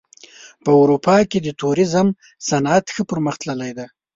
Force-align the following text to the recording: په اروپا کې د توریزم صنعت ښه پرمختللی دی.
په 0.63 0.71
اروپا 0.81 1.15
کې 1.29 1.39
د 1.41 1.49
توریزم 1.61 2.07
صنعت 2.49 2.85
ښه 2.93 3.03
پرمختللی 3.11 3.71
دی. 3.77 3.87